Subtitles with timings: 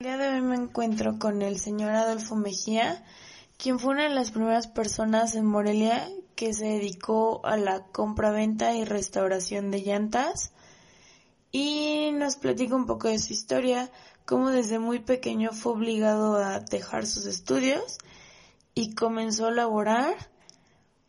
[0.00, 3.04] El día de hoy me encuentro con el señor Adolfo Mejía,
[3.58, 8.74] quien fue una de las primeras personas en Morelia que se dedicó a la compra-venta
[8.74, 10.54] y restauración de llantas.
[11.52, 13.90] Y nos platica un poco de su historia,
[14.24, 17.98] cómo desde muy pequeño fue obligado a dejar sus estudios
[18.74, 20.14] y comenzó a laborar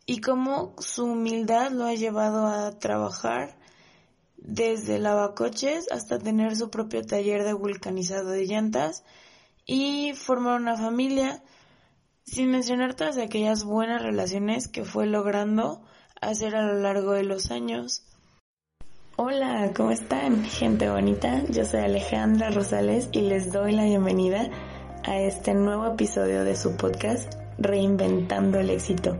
[0.04, 3.56] y cómo su humildad lo ha llevado a trabajar
[4.44, 9.04] desde lavacoches hasta tener su propio taller de vulcanizado de llantas
[9.66, 11.42] y formar una familia,
[12.24, 15.82] sin mencionar todas aquellas buenas relaciones que fue logrando
[16.20, 18.04] hacer a lo largo de los años.
[19.16, 20.44] Hola, ¿cómo están?
[20.44, 24.50] Gente bonita, yo soy Alejandra Rosales y les doy la bienvenida
[25.04, 29.18] a este nuevo episodio de su podcast Reinventando el éxito,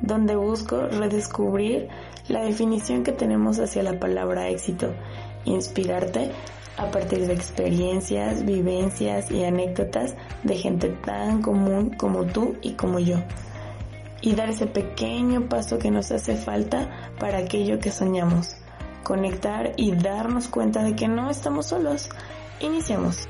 [0.00, 1.88] donde busco redescubrir
[2.28, 4.92] la definición que tenemos hacia la palabra éxito,
[5.44, 6.30] inspirarte
[6.76, 10.14] a partir de experiencias, vivencias y anécdotas
[10.44, 13.16] de gente tan común como tú y como yo.
[14.22, 18.56] Y dar ese pequeño paso que nos hace falta para aquello que soñamos.
[19.02, 22.08] Conectar y darnos cuenta de que no estamos solos.
[22.60, 23.28] Iniciamos.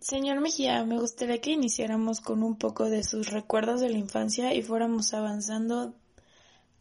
[0.00, 4.54] Señor Mejía, me gustaría que iniciáramos con un poco de sus recuerdos de la infancia
[4.54, 5.94] y fuéramos avanzando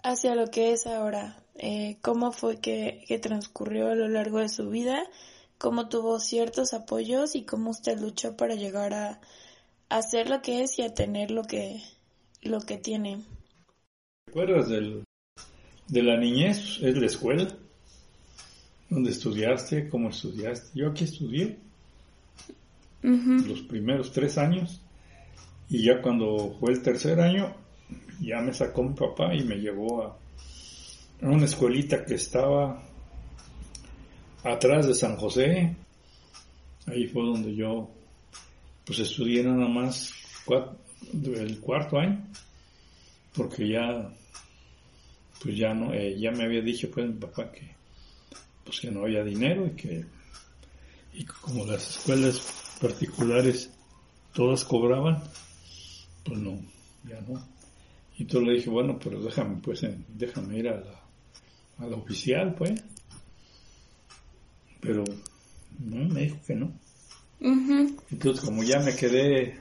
[0.04, 1.44] hacia lo que es ahora.
[1.56, 5.04] Eh, ¿Cómo fue que, transcurrió a lo largo de su vida?
[5.58, 9.20] ¿Cómo tuvo ciertos apoyos y cómo usted luchó para llegar a,
[10.02, 11.82] ser lo que es y a tener lo que,
[12.44, 13.24] lo que tiene?
[14.28, 15.04] ¿Recuerdas del,
[15.88, 16.80] de la niñez?
[16.82, 17.48] ¿Es la escuela?
[18.90, 19.90] ¿Dónde estudiaste?
[19.90, 20.78] ¿Cómo estudiaste?
[20.78, 21.63] Yo aquí estudié
[23.04, 24.82] los primeros tres años
[25.70, 27.54] y ya cuando fue el tercer año
[28.22, 30.18] ya me sacó mi papá y me llevó a,
[31.22, 32.82] a una escuelita que estaba
[34.44, 35.76] atrás de San José.
[36.86, 37.90] Ahí fue donde yo
[38.86, 40.14] pues estudié nada más
[40.46, 40.78] cuatro,
[41.36, 42.26] el cuarto año
[43.34, 44.10] porque ya
[45.42, 47.70] pues ya no eh, ya me había dicho pues mi papá que
[48.64, 50.06] pues que no había dinero y que
[51.14, 53.72] y como las escuelas particulares
[54.34, 55.24] todas cobraban
[56.24, 56.60] pues no
[57.10, 57.54] ya no
[58.18, 61.02] y entonces le dije, bueno, pero déjame, pues, déjame ir a la,
[61.80, 62.84] a la oficial, pues.
[64.80, 65.04] Pero
[65.80, 66.72] no, me dijo que no.
[67.40, 68.00] Uh -huh.
[68.12, 69.60] Entonces, como ya me quedé,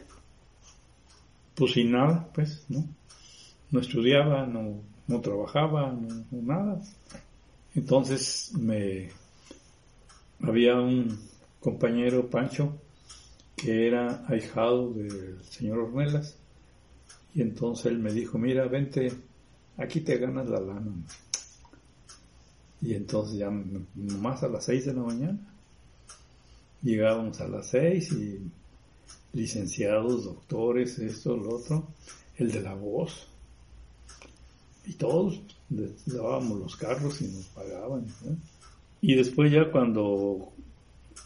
[1.54, 2.86] pues sin nada, pues, ¿no?
[3.70, 6.82] No estudiaba, no, no trabajaba, no, no nada.
[7.74, 9.08] Entonces, me,
[10.42, 11.18] había un
[11.58, 12.78] compañero, Pancho,
[13.62, 16.36] que era ahijado del señor Ornelas
[17.34, 19.12] y entonces él me dijo, mira, vente,
[19.76, 20.92] aquí te ganas la lana.
[22.80, 23.50] Y entonces ya
[23.94, 25.38] nomás a las seis de la mañana.
[26.82, 28.40] Llegábamos a las seis y
[29.32, 31.88] licenciados, doctores, esto, lo otro,
[32.36, 33.28] el de la voz.
[34.84, 35.40] Y todos
[36.06, 38.04] lavábamos los carros y nos pagaban.
[39.00, 40.51] Y después ya cuando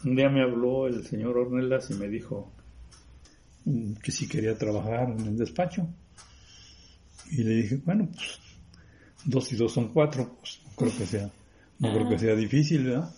[0.03, 2.51] un día me habló el señor Ornelas y me dijo,
[4.01, 5.87] que si quería trabajar en el despacho.
[7.31, 8.39] Y le dije, bueno, pues
[9.25, 11.29] dos y dos son cuatro, pues no creo que sea,
[11.79, 13.13] no creo que sea difícil, ¿verdad?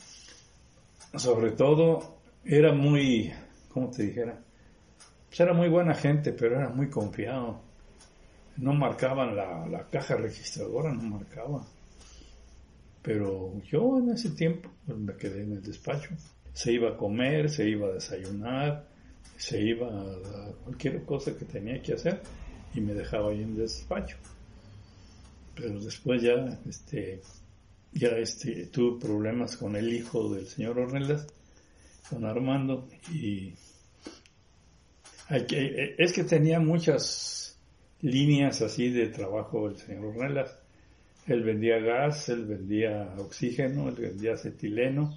[1.16, 3.32] Sobre todo, era muy,
[3.70, 4.42] ¿cómo te dijera?
[5.28, 7.62] Pues era muy buena gente, pero era muy confiado.
[8.58, 11.66] No marcaban la, la caja registradora, no marcaba.
[13.02, 16.10] Pero yo en ese tiempo pues, me quedé en el despacho.
[16.60, 18.86] Se iba a comer, se iba a desayunar,
[19.38, 22.22] se iba a cualquier cosa que tenía que hacer
[22.76, 24.18] y me dejaba ahí en despacho.
[25.56, 27.22] Pero después ya, este,
[27.94, 31.28] ya este, tuve problemas con el hijo del señor Ornelas,
[32.10, 33.54] con Armando, y
[35.30, 37.58] es que tenía muchas
[38.02, 40.60] líneas así de trabajo el señor Ornelas.
[41.26, 45.16] Él vendía gas, él vendía oxígeno, él vendía acetileno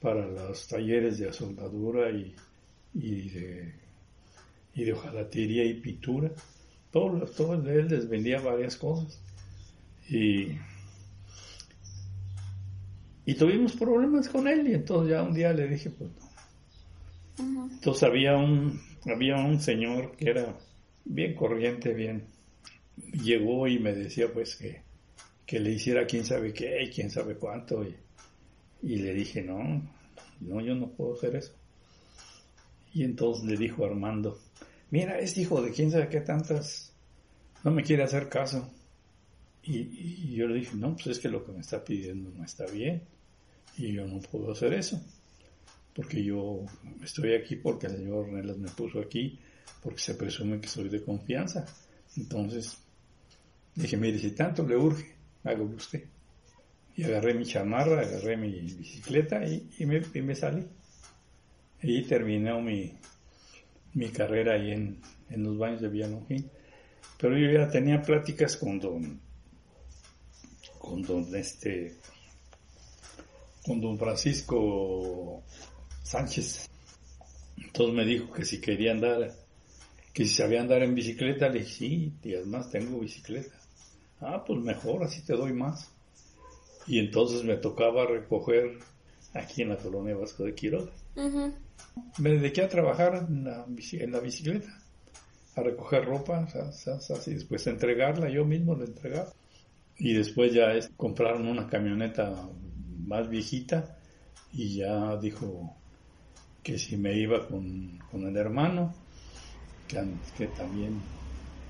[0.00, 2.34] para los talleres de soldadura y
[2.94, 3.74] y de,
[4.74, 6.30] y de hojalatería y pintura.
[6.90, 9.20] Todo, todo de él les vendía varias cosas.
[10.08, 10.56] Y,
[13.26, 16.26] y tuvimos problemas con él y entonces ya un día le dije, pues no.
[17.44, 17.72] Uh -huh.
[17.72, 20.56] Entonces había un, había un señor que era
[21.04, 22.24] bien corriente, bien,
[23.22, 24.82] llegó y me decía pues que,
[25.46, 27.94] que le hiciera quién sabe qué y quién sabe cuánto y,
[28.82, 29.82] y le dije, no,
[30.40, 31.52] no, yo no puedo hacer eso.
[32.94, 34.38] Y entonces le dijo Armando,
[34.90, 36.92] mira, es hijo de quién sabe qué tantas,
[37.64, 38.70] no me quiere hacer caso.
[39.62, 42.64] Y, yo le dije, no, pues es que lo que me está pidiendo no está
[42.66, 43.02] bien
[43.76, 45.00] y yo no puedo hacer eso.
[45.94, 46.64] porque yo
[47.02, 49.38] estoy aquí porque el señor Ornelas me puso aquí,
[49.82, 51.66] porque se presume que soy de confianza.
[52.16, 52.78] Entonces,
[53.74, 55.12] dije, mire, si tanto le urge,
[55.44, 56.04] hago usted.
[56.98, 60.66] Y agarré mi chamarra, agarré mi bicicleta y, me, y me, salí.
[61.80, 62.92] Y terminé mi,
[63.94, 65.00] mi carrera ahí en,
[65.30, 66.50] en los baños de Villalongín.
[67.16, 69.20] Pero yo ya tenía pláticas con don,
[70.80, 71.94] con don este,
[73.64, 75.44] con don Francisco
[76.02, 76.68] Sánchez.
[77.58, 79.32] Entonces me dijo que si quería andar,
[80.12, 83.56] que si sabía andar en bicicleta, le dije, sí, y además tengo bicicleta.
[84.20, 85.92] Ah, pues mejor, así te doy más.
[86.88, 88.78] Y entonces me tocaba recoger
[89.34, 90.90] aquí en la colonia Vasco de Quiroga.
[92.18, 94.80] Me dediqué a trabajar en la, bicicleta,
[95.54, 99.32] a recoger ropa, así, después a entregarla, yo mismo la entregaba.
[99.98, 102.48] Y después ya compraron una camioneta
[103.04, 103.98] más viejita
[104.52, 105.76] y ya dijo
[106.62, 108.94] que si me iba con, el hermano,
[109.86, 110.02] que,
[110.36, 111.00] que, también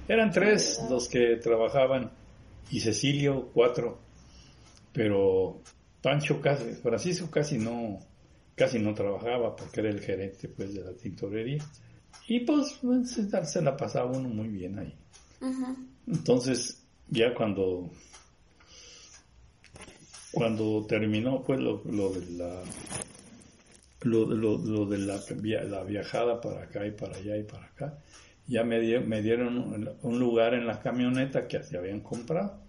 [0.06, 2.11] eran tres los que trabajaban
[2.70, 3.99] y Cecilio cuatro,
[4.93, 5.62] pero
[6.02, 7.99] Pancho casi, Francisco casi no,
[8.55, 11.64] casi no trabajaba porque era el gerente pues de la tintorería.
[12.26, 14.94] Y pues, pues se, la pasaba uno muy bien ahí.
[16.06, 17.90] Entonces ya cuando
[20.31, 22.62] cuando terminó pues lo, lo de la
[24.02, 25.20] lo, lo, de la,
[25.64, 27.99] la, viajada para acá y para allá y para acá,
[28.46, 32.68] ya me, me dieron un lugar en la camioneta que se habían comprado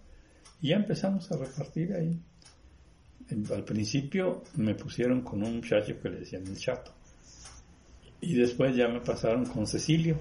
[0.62, 2.19] y ya empezamos a repartir ahí.
[3.53, 6.91] Al principio me pusieron con un muchacho que le decían el chato
[8.21, 10.18] y después ya me pasaron con Cecilio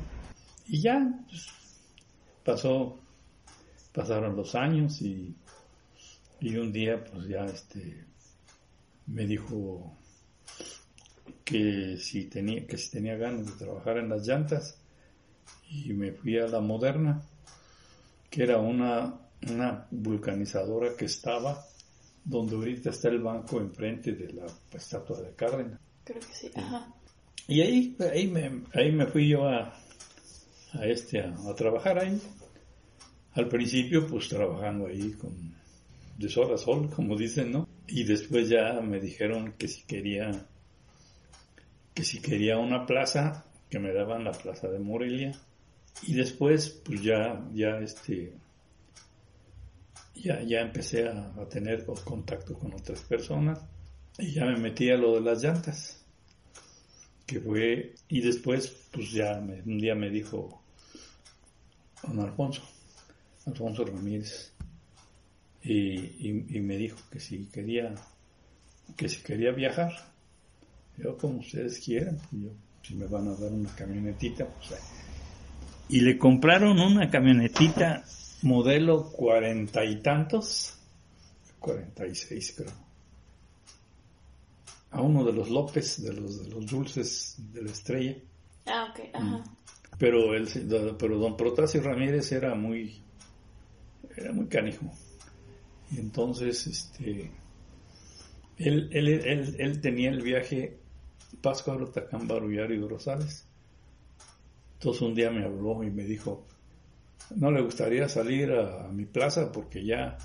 [0.66, 1.48] y ya pues,
[2.44, 3.00] pasó
[3.92, 5.34] pasaron los años y,
[6.40, 8.04] y un día pues ya este
[9.06, 9.96] me dijo
[11.44, 14.78] que si tenía, que si tenía ganas de trabajar en las llantas
[15.70, 17.22] y me fui a la moderna,
[18.30, 19.18] que era una,
[19.50, 21.64] una vulcanizadora que estaba
[22.24, 25.80] donde ahorita está el banco enfrente de la estatua de Cárdenas.
[26.04, 26.92] Creo que sí, ajá.
[27.46, 29.74] Y ahí, ahí, me, ahí me fui yo a,
[30.74, 32.20] a este, a, trabajar ahí.
[33.32, 35.56] Al principio, pues trabajando ahí con
[36.18, 37.68] de sol a sol, como dicen, ¿no?
[37.86, 40.30] Y después ya me dijeron que si quería
[41.94, 45.32] que si quería una plaza, que me daban la plaza de Morelia.
[46.06, 48.34] Y después, pues ya, ya este,
[50.22, 53.60] ya, ya empecé a, tener contacto con otras personas
[54.18, 56.04] y ya me metí a lo de las llantas.
[57.26, 60.62] Que fue, y después, pues ya un día me dijo
[62.02, 62.62] don Alfonso,
[63.46, 64.54] Alfonso Ramírez,
[65.62, 67.94] y, y me dijo que si quería,
[68.96, 69.92] que si quería viajar,
[70.96, 72.50] yo como ustedes quieran, yo,
[72.82, 74.80] si me van a dar una camionetita, pues
[75.90, 78.04] Y le compraron una camionetita
[78.42, 80.78] modelo cuarenta y tantos,
[81.58, 82.72] cuarenta y seis creo,
[84.90, 88.16] a uno de los López, de los, de los dulces de la estrella.
[88.66, 89.24] Ah, ok, ajá.
[89.24, 89.44] Mm.
[89.98, 90.48] Pero, el,
[90.98, 93.02] pero don Protasio Ramírez era muy,
[94.16, 94.86] era muy canijo.
[95.90, 97.32] Y entonces, este,
[98.58, 100.78] él, él, él, él tenía el viaje
[101.40, 103.46] Pascual, Tacán, Barullar y Rosales.
[104.74, 106.46] Entonces un día me habló y me dijo,
[107.36, 110.18] no le gustaría salir a, mi plaza porque ya,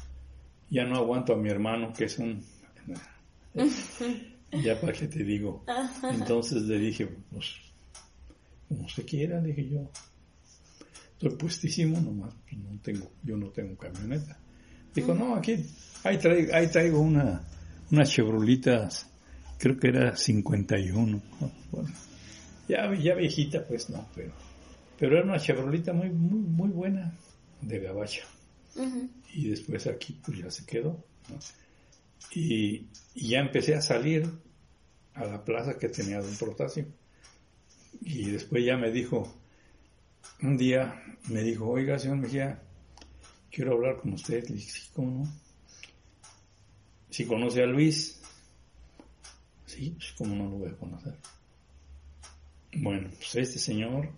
[0.69, 2.43] ya no aguanto a mi hermano que es un...
[4.63, 5.63] ya para qué te digo.
[6.11, 7.55] Entonces le dije, pues,
[8.67, 9.89] como se quiera, dije yo.
[11.13, 14.37] Estoy puestísimo nomás, pues, no tengo, yo no tengo camioneta.
[14.93, 15.65] Dijo, no, aquí,
[16.03, 17.41] ahí traigo, ahí traigo una,
[17.91, 19.07] unas chevrolitas
[19.63, 21.21] creo que era 51.
[21.71, 21.89] Bueno,
[22.67, 24.33] ya, ya viejita, pues no, pero,
[24.97, 27.13] pero era una chabrolita muy, muy, muy buena
[27.61, 28.23] de gabacha.
[29.33, 31.03] Y después aquí, pues ya se quedó.
[32.31, 34.29] Y, ya empecé a salir
[35.13, 36.85] a la plaza que tenía Don Protasio.
[38.01, 39.31] Y después ya me dijo,
[40.41, 42.61] un día me dijo, oiga, señor Mejía,
[43.51, 44.47] quiero hablar con usted.
[44.49, 45.33] Le dije, ¿cómo no?
[47.09, 48.23] Si conoce a Luis,
[49.73, 51.15] Sí, pues como no lo voy a conocer.
[52.75, 54.09] Bueno, pues este señor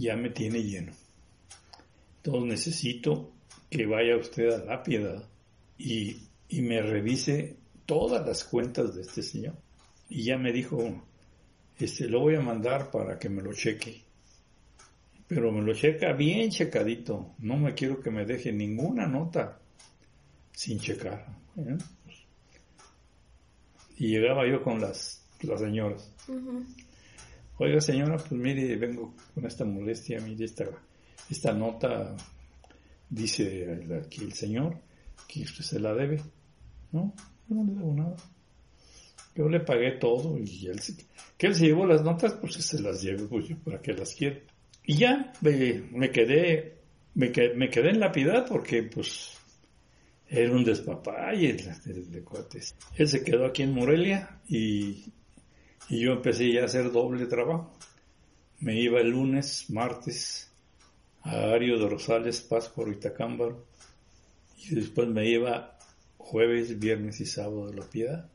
[0.00, 0.92] ya me tiene lleno.
[2.16, 3.32] Entonces necesito
[3.68, 5.22] que vaya usted a la piedad
[5.78, 6.16] y,
[6.48, 9.54] y me revise todas las cuentas de este señor.
[10.08, 10.78] Y ya me dijo,
[11.78, 14.02] este, lo voy a mandar para que me lo cheque.
[15.26, 17.34] Pero me lo checa bien checadito.
[17.38, 19.60] No me quiero que me deje ninguna nota
[20.52, 21.26] sin checar.
[21.56, 21.78] ¿eh?
[23.96, 26.12] Y llegaba yo con las las señoras.
[27.62, 30.64] Oiga señora, pues mire, vengo con esta molestia, mire esta,
[31.28, 32.16] esta nota,
[33.10, 34.78] dice aquí el señor,
[35.28, 36.22] que usted se la debe.
[36.90, 37.12] No,
[37.46, 38.16] yo no le debo nada.
[39.34, 40.80] Yo le pagué todo y él
[41.36, 44.14] que él se llevó las notas, pues se las lleve, pues yo para que las
[44.14, 44.44] quiere.
[44.86, 46.78] Y ya me, quedé,
[47.14, 49.36] me, quedé, me quedé en la piedad porque pues
[50.26, 52.74] era un despapalle de, cuates.
[52.96, 55.12] Él se quedó aquí en Morelia y,
[55.88, 57.76] y yo empecé ya a hacer doble trabajo.
[58.60, 60.50] Me iba el lunes, martes
[61.22, 63.66] a Ario de Rosales, Páscuaro y Tacámbaro
[64.56, 65.78] y después me iba
[66.18, 68.28] jueves, viernes y sábado de la piedad.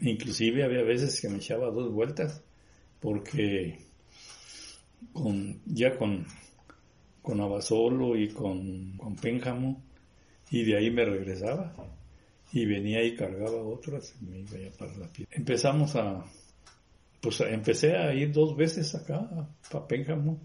[0.00, 2.42] Inclusive había veces que me echaba dos vueltas
[3.00, 3.78] porque
[5.12, 6.26] con, ya con,
[7.22, 9.82] con Abasolo y con, con Pénjamo
[10.50, 11.74] y de ahí me regresaba
[12.52, 15.30] y venía y cargaba otras y me iba para la piedad.
[15.32, 16.24] Empezamos a,
[17.20, 19.28] pues empecé a ir dos veces acá,
[19.72, 20.38] a Pénjamo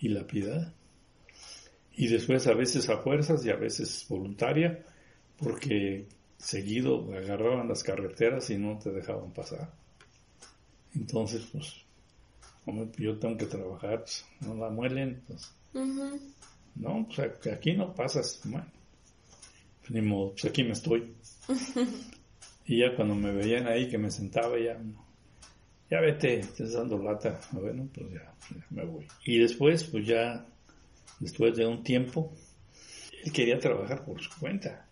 [0.00, 0.72] y la piedad.
[1.96, 4.84] Y después a veces a fuerzas y a veces voluntaria,
[5.38, 6.06] porque
[6.36, 9.72] seguido agarraban las carreteras y no te dejaban pasar.
[10.94, 11.74] Entonces, pues,
[12.98, 15.52] yo tengo que trabajar, pues, no la muelen, pues,
[16.74, 18.66] no, pues aquí no pasas, bueno,
[19.88, 21.14] ni modo, pues aquí me estoy.
[22.66, 24.80] y ya cuando me veían ahí que me sentaba ya,
[25.90, 29.06] ya vete, estás dando lata, bueno, pues ya, ya me voy.
[29.24, 30.46] Y después, pues ya,
[31.20, 32.32] después de un tiempo,
[33.24, 34.86] él quería trabajar por su cuenta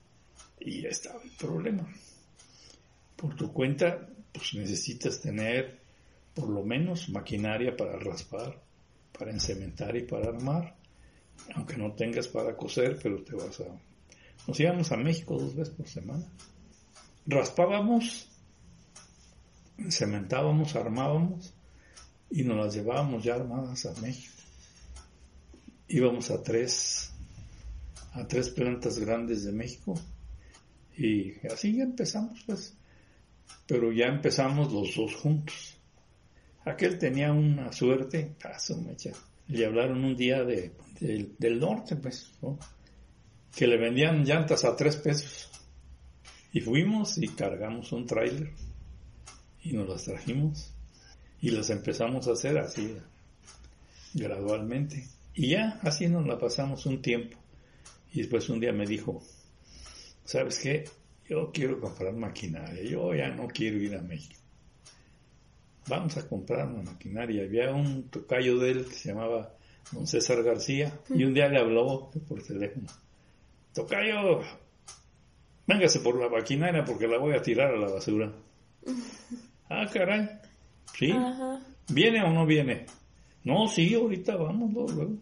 [0.60, 1.86] y ya estaba el problema.
[3.16, 5.78] Por tu cuenta, pues necesitas tener
[6.34, 8.60] por lo menos maquinaria para raspar,
[9.16, 10.76] para encementar y para armar.
[11.54, 13.66] Aunque no tengas para coser, pero te vas a...
[14.46, 16.24] Nos íbamos a México dos veces por semana.
[17.26, 18.28] Raspábamos,
[19.88, 21.54] cementábamos, armábamos
[22.30, 24.34] y nos las llevábamos ya armadas a México.
[25.88, 27.12] Íbamos a tres,
[28.12, 29.94] a tres plantas grandes de México
[30.96, 32.74] y así ya empezamos, pues.
[33.66, 35.76] Pero ya empezamos los dos juntos.
[36.66, 39.12] Aquel tenía una suerte, caso mecha.
[39.48, 42.30] Le hablaron un día de, del norte, pues,
[43.56, 45.50] que le vendían llantas a tres pesos.
[46.52, 48.50] Y fuimos y cargamos un tráiler
[49.62, 50.72] y nos las trajimos
[51.40, 52.96] y las empezamos a hacer así,
[54.14, 55.08] gradualmente.
[55.34, 57.36] Y ya así nos la pasamos un tiempo.
[58.12, 59.22] Y después un día me dijo,
[60.24, 60.84] ¿sabes qué?
[61.28, 64.40] Yo quiero comprar maquinaria, yo ya no quiero ir a México.
[65.88, 67.42] Vamos a comprar una maquinaria.
[67.42, 69.54] Había un tocayo de él que se llamaba
[69.92, 72.86] don César García y un día le habló por teléfono.
[73.74, 74.40] Tocayo,
[75.66, 78.32] véngase por la maquinaria porque la voy a tirar a la basura.
[79.68, 80.30] ah, caray.
[80.96, 81.12] ¿Sí?
[81.88, 82.86] ¿Viene o no viene?
[83.42, 85.16] No, sí, ahorita vamos luego.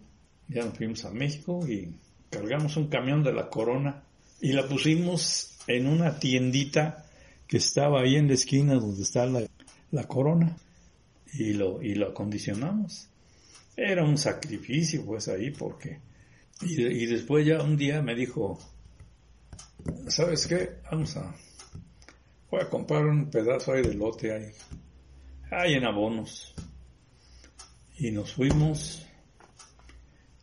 [0.48, 1.94] Ya nos fuimos a México y
[2.28, 4.02] cargamos un camión de la Corona
[4.40, 7.06] y la pusimos en una tiendita
[7.46, 10.56] que estaba ahí en la esquina donde está la, corona
[11.32, 13.08] y lo, y lo acondicionamos.
[13.76, 16.11] Era un sacrificio pues ahí porque...
[16.60, 18.58] Y, después ya un día me dijo,
[20.08, 20.80] ¿sabes qué?
[20.90, 21.34] Vamos a...
[22.50, 24.52] Voy a comprar un pedazo ahí de lote ahí.
[25.50, 26.54] Ahí en abonos.
[27.98, 29.04] Y nos fuimos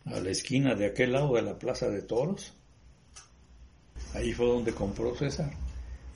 [0.06, 2.54] a la esquina de aquel lado de la Plaza de Toros
[4.14, 5.52] Ahí fue donde compró César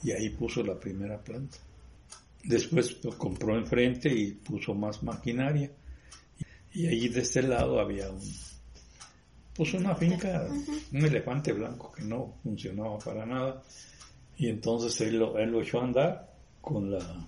[0.03, 1.57] y ahí puso la primera planta.
[2.43, 5.71] Después lo compró enfrente y puso más maquinaria.
[6.73, 8.21] Y ahí de este lado había un,
[9.55, 10.47] puso una finca,
[10.91, 13.63] un elefante blanco que no funcionaba para nada.
[14.37, 17.27] Y entonces él lo, él lo echó a andar con la,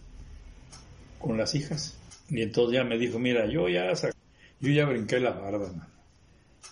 [1.20, 1.98] con las hijas.
[2.30, 3.94] Y entonces ya me dijo, mira, yo ya,
[4.60, 5.90] yo ya brinqué la barda,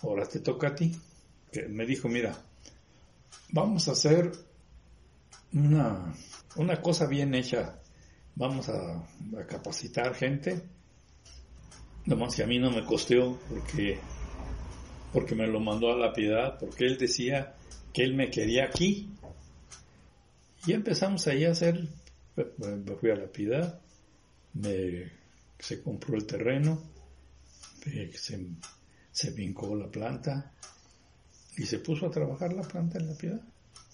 [0.02, 0.92] Ahora te toca a ti.
[1.52, 2.36] Que me dijo, mira,
[3.50, 4.32] vamos a hacer
[5.52, 6.14] una,
[6.56, 7.80] una cosa bien hecha.
[8.34, 9.06] Vamos a,
[9.48, 10.62] capacitar gente.
[12.06, 13.98] Nomás que a mí no me costeó porque,
[15.14, 17.54] porque me lo mandó a la piedad, porque él decía
[17.92, 19.08] que él me quería aquí.
[20.66, 21.88] Y empezamos ahí a hacer,
[22.36, 23.80] me fui a la piedad,
[24.54, 25.12] me,
[25.56, 26.82] se compró el terreno,
[28.12, 28.40] se,
[29.12, 30.52] se vincó la planta,
[31.56, 33.40] y se puso a trabajar la planta en la piedad.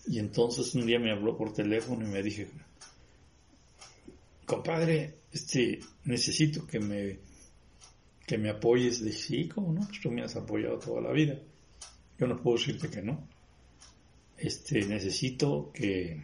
[0.07, 2.49] Y entonces un día me habló por teléfono y me dije,
[4.47, 7.19] compadre, este, necesito que me,
[8.31, 9.03] que me apoyes.
[9.03, 9.89] Dije, sí, ¿cómo no?
[10.01, 11.37] Tú me has apoyado toda la vida.
[12.17, 13.27] Yo no puedo decirte que no.
[14.39, 16.23] Este, necesito que,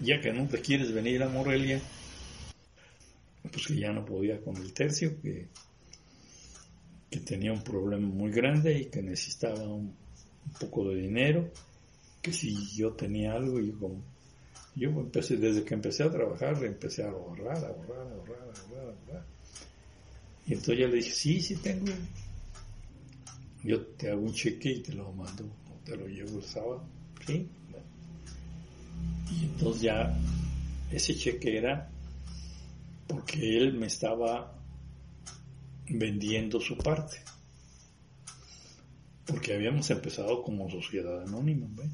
[0.00, 1.80] ya que no te quieres venir a Morelia,
[3.50, 5.48] pues que ya no podía con el tercio, que,
[7.10, 9.96] que tenía un problema muy grande y que necesitaba un,
[10.60, 11.50] poco de dinero,
[12.20, 14.02] que si yo tenía algo, y como
[14.76, 18.88] yo empecé, desde que empecé a trabajar, empecé a ahorrar, ahorrar, a ahorrar, a ahorrar,
[18.88, 19.39] a ahorrar.
[20.50, 21.92] Y entonces ya le dije, sí, sí tengo.
[23.62, 25.48] Yo te hago un cheque y te lo mando,
[25.84, 26.84] te lo llevo el sábado.
[27.24, 27.48] Sí.
[29.30, 30.18] Y entonces ya
[30.90, 31.88] ese cheque era
[33.06, 34.60] porque él me estaba
[35.88, 37.18] vendiendo su parte.
[39.26, 41.90] Porque habíamos empezado como sociedad anónima, ¿ves?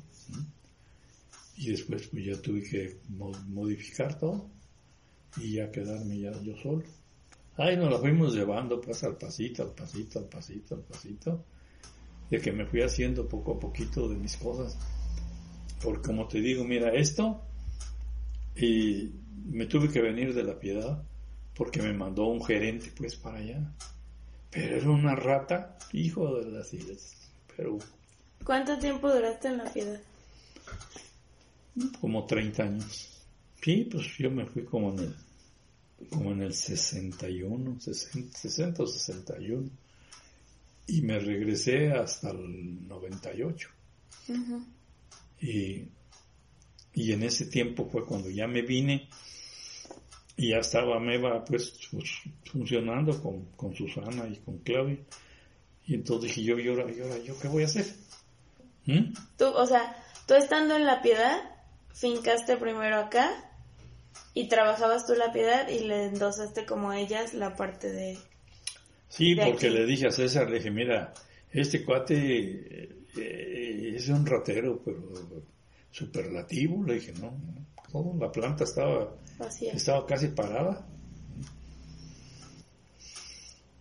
[1.59, 4.49] Y después pues ya tuve que modificar todo
[5.37, 6.85] y ya quedarme ya yo solo.
[7.59, 11.45] Ahí nos la fuimos llevando pues al pasito, al pasito, al pasito, al pasito,
[12.31, 14.79] de que me fui haciendo poco a poquito de mis cosas.
[15.83, 17.43] Porque como te digo, mira, esto,
[18.57, 19.11] y
[19.47, 21.03] me tuve que venir de la piedad
[21.55, 23.73] porque me mandó un gerente pues para allá.
[24.51, 27.31] Pero era una rata, hijo de las islas.
[27.57, 27.79] Pero...
[28.45, 30.01] ¿Cuánto tiempo duraste en la piedad?
[32.01, 33.25] Como 30 años.
[33.63, 35.17] Sí, pues yo me fui como en el,
[36.11, 39.71] como en el 61, 60, 60 o 61.
[40.89, 43.69] Y me regresé hasta el 98.
[45.41, 45.85] y,
[46.95, 49.09] y en ese tiempo fue cuando ya me vine
[50.37, 52.11] y ya estaba Meva pues, pues
[52.45, 54.99] funcionando con, con, Susana y con Claudia.
[55.87, 57.87] Y entonces dije yo, y ahora, y ahora, ¿yo qué voy a hacer?
[58.85, 59.15] ¿Mm?
[59.39, 61.41] Tú, o sea, tú estando en la piedad,
[61.93, 63.47] fincaste primero acá
[64.37, 68.19] y trabajabas tú la piedad y le endosaste como a ellas la parte de...
[69.09, 71.15] Sí, porque le dije a César, le dije, mira,
[71.51, 74.99] este cuate eh, es un ratero, pero
[75.91, 77.33] superlativo, le dije, no,
[77.95, 79.17] no, la planta estaba,
[79.73, 80.87] estaba casi parada.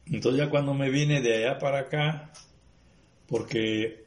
[0.06, 2.32] Entonces ya cuando me vine de allá para acá,
[3.28, 4.06] porque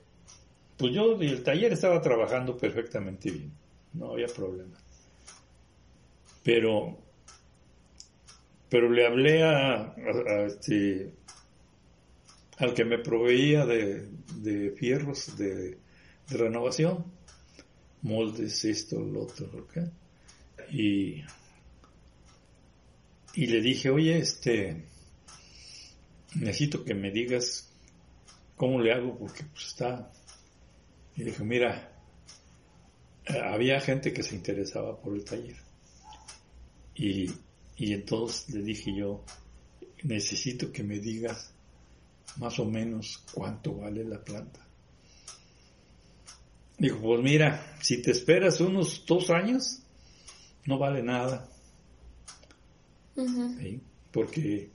[0.78, 3.52] pues yo el taller estaba trabajando perfectamente bien
[3.92, 4.76] no había problema.
[6.48, 6.96] Pero,
[8.70, 9.94] pero le hablé a,
[10.46, 11.12] este,
[12.56, 15.76] al que me proveía de, de fierros de,
[16.30, 17.04] renovación,
[18.00, 19.68] moldes, esto, lo otro,
[20.70, 21.22] y,
[23.34, 24.86] y le dije, oye, este,
[26.36, 27.70] necesito que me digas
[28.56, 30.10] cómo le hago porque pues está,
[31.14, 31.92] y dije, mira,
[33.26, 35.67] había gente que se interesaba por el taller.
[36.98, 37.32] Y,
[37.78, 39.24] entonces le dije yo,
[40.02, 41.52] necesito que me digas
[42.36, 44.66] más o menos cuánto vale la planta.
[46.76, 49.80] Dijo, pues mira, si te esperas unos dos años,
[50.66, 51.48] no vale nada.
[54.12, 54.70] Porque,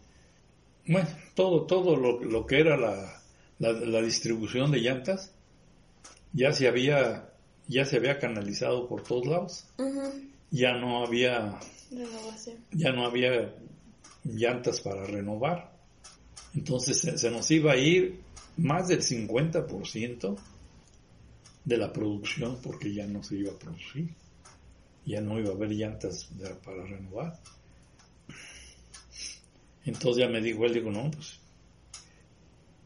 [0.88, 3.22] bueno, todo, todo lo, que era la,
[3.60, 5.34] la, distribución de llantas,
[6.34, 7.30] ya se había
[7.68, 9.66] ya se había canalizado por todos lados.
[10.54, 11.60] Ya no había
[12.72, 13.56] ya no había
[14.24, 15.76] llantas para renovar.
[16.54, 18.22] Entonces se, nos iba a ir
[18.58, 20.38] más del 50%
[21.66, 24.14] de la producción porque ya no se iba a producir.
[25.06, 26.30] Ya no iba a haber llantas
[26.64, 27.40] para renovar.
[29.86, 31.40] Entonces ya me dijo él, digo, no, pues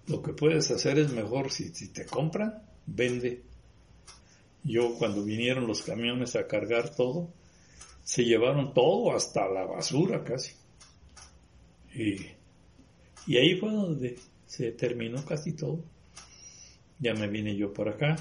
[0.08, 3.44] lo que puedes hacer es mejor si, si te compran, vende
[4.64, 7.34] yo cuando vinieron los camiones a cargar todo,
[8.08, 10.54] se llevaron todo hasta la basura casi.
[11.94, 12.26] Y,
[13.30, 15.84] y ahí fue donde se terminó casi todo.
[17.00, 18.16] Ya me vine yo por acá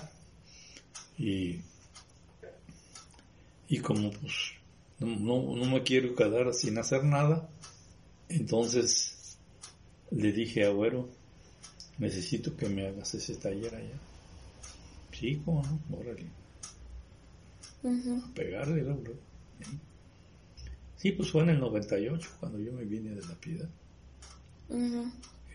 [1.17, 1.61] y,
[3.69, 4.55] y como pues
[4.99, 7.49] no, no, me quiero quedar sin hacer nada,
[8.29, 9.39] entonces
[10.11, 11.09] le dije a Agüero,
[11.99, 13.99] necesito que me hagas ese taller allá.
[15.13, 16.27] Sí, cómo no, órale.
[17.85, 18.99] A pegarle, ¿no?
[20.97, 23.69] Sí, pues fue en el 98 cuando yo me vine de la piedad.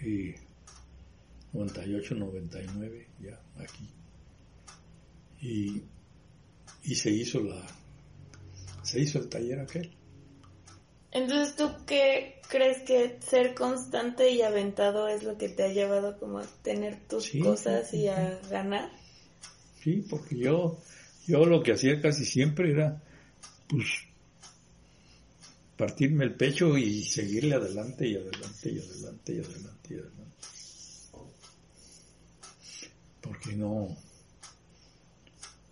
[0.02, 0.34] Y
[1.54, 3.90] 98, 99, ya aquí.
[5.42, 5.84] Y,
[6.84, 7.66] y se hizo la,
[8.84, 9.92] se hizo el taller aquel.
[11.12, 16.18] Entonces, ¿tú qué crees que ser constante y aventado es lo que te ha llevado
[16.18, 18.90] como a tener tus cosas y a ganar?
[19.84, 20.80] Sí, porque yo,
[21.28, 23.02] yo lo que hacía casi siempre era,
[23.72, 23.88] pues,
[25.78, 30.22] partirme el pecho y seguirle adelante y adelante y adelante y adelante y adelante.
[33.22, 33.98] Porque no,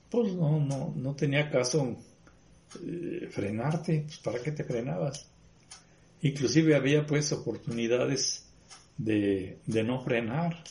[0.10, 1.98] pues no, no, no tenía caso
[2.84, 5.28] eh, frenarte, pues ¿para qué te frenabas?
[6.22, 8.46] Inclusive había pues oportunidades
[8.98, 10.64] de, de no frenar.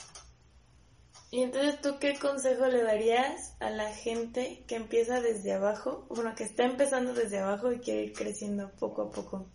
[1.31, 6.07] Y entonces, ¿tú qué consejo le darías a la gente que empieza desde abajo?
[6.09, 9.47] Bueno, que está empezando desde abajo y quiere ir creciendo poco a poco.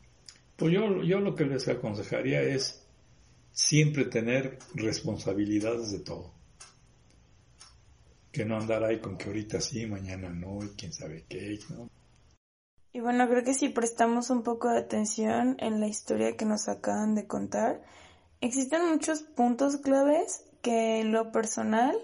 [0.56, 2.86] Pues yo, yo lo que les aconsejaría es
[3.52, 6.32] siempre tener responsabilidades de todo.
[8.32, 11.90] Que no andar ahí con que ahorita sí, mañana no, y quién sabe qué, ¿no?
[12.92, 16.68] Y bueno, creo que si prestamos un poco de atención en la historia que nos
[16.68, 17.82] acaban de contar,
[18.42, 21.96] existen muchos puntos claves que lo personal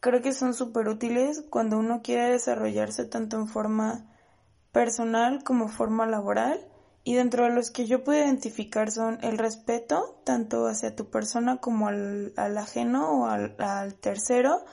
[0.00, 4.06] creo que son súper útiles cuando uno quiere desarrollarse tanto en forma
[4.72, 6.66] personal como forma laboral.
[7.04, 11.56] Y dentro de los que yo puedo identificar son el respeto, tanto hacia tu persona
[11.56, 14.64] como al, ajeno o al, al tercero,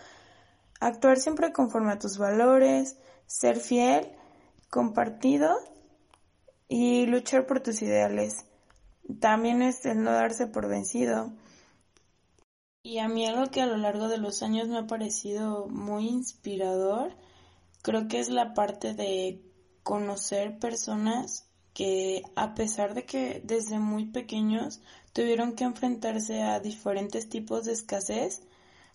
[0.80, 4.12] actuar siempre conforme a tus valores, ser fiel,
[4.70, 5.58] compartido
[6.68, 8.46] y luchar por tus ideales.
[9.20, 11.32] También es el no darse por vencido.
[12.86, 16.08] Y a mí algo que a lo largo de los años me ha parecido muy
[16.08, 17.18] inspirador,
[17.82, 19.42] creo que es la parte de
[19.82, 24.82] conocer personas que a pesar de que desde muy pequeños
[25.14, 28.44] tuvieron que enfrentarse a diferentes tipos de escasez,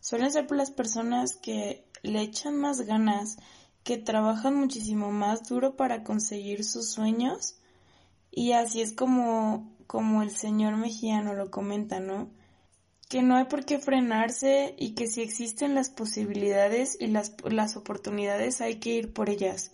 [0.00, 3.38] suelen ser las personas que le echan más ganas
[3.82, 7.56] que trabajan muchísimo más duro para conseguir sus sueños
[8.30, 12.30] y así es como, como el señor Mejiano lo comenta, ¿no?
[13.10, 17.76] Que no hay por qué frenarse y que si existen las posibilidades y las, las
[17.76, 19.72] oportunidades hay que ir por ellas.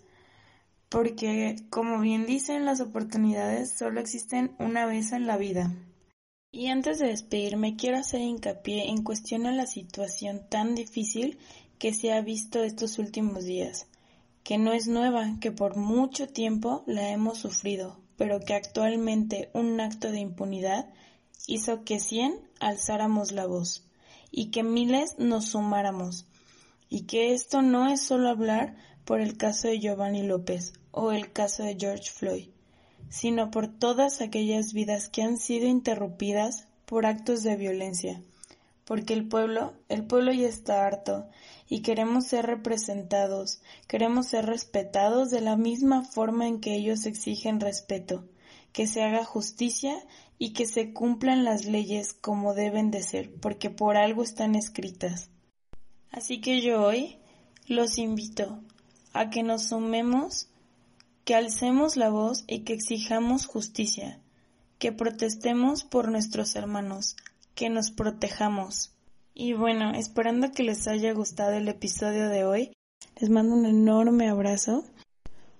[0.88, 5.72] Porque, como bien dicen, las oportunidades solo existen una vez en la vida.
[6.51, 11.38] Y antes de despedirme, quiero hacer hincapié en cuestión a la situación tan difícil
[11.79, 13.87] que se ha visto estos últimos días
[14.46, 19.81] que no es nueva, que por mucho tiempo la hemos sufrido, pero que actualmente un
[19.81, 20.87] acto de impunidad
[21.46, 23.85] hizo que cien alzáramos la voz
[24.30, 26.26] y que miles nos sumáramos,
[26.88, 31.32] y que esto no es solo hablar por el caso de Giovanni López o el
[31.32, 32.48] caso de George Floyd,
[33.09, 38.20] sino por todas aquellas vidas que han sido interrumpidas por actos de violencia,
[38.85, 41.28] porque el pueblo, el pueblo ya está harto
[41.68, 47.61] y queremos ser representados, queremos ser respetados de la misma forma en que ellos exigen
[47.61, 48.24] respeto,
[48.72, 49.96] que se haga justicia
[50.38, 55.31] y que se cumplan las leyes como deben de ser, porque por algo están escritas.
[56.11, 57.18] Así que yo hoy
[57.66, 58.61] los invito
[59.12, 60.49] a que nos sumemos,
[61.25, 64.20] que alcemos la voz y que exijamos justicia,
[64.79, 67.16] que protestemos por nuestros hermanos,
[67.55, 68.92] que nos protejamos.
[69.35, 72.72] Y bueno, esperando que les haya gustado el episodio de hoy,
[73.20, 74.85] les mando un enorme abrazo.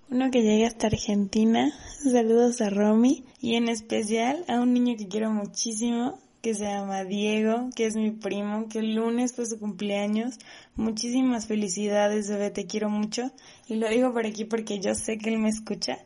[0.09, 1.73] Uno que llegue hasta Argentina.
[2.01, 7.03] Saludos a Romy y en especial a un niño que quiero muchísimo, que se llama
[7.03, 10.35] Diego, que es mi primo, que el lunes fue su cumpleaños.
[10.77, 13.31] Muchísimas felicidades, bebé, te quiero mucho.
[13.67, 15.97] Y lo digo por aquí porque yo sé que él me escucha.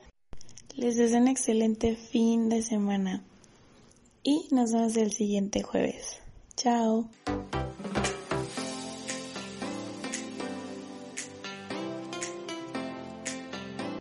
[0.75, 3.23] Les deseo un excelente fin de semana.
[4.23, 6.21] Y nos vemos el siguiente jueves.
[6.55, 7.07] Chao.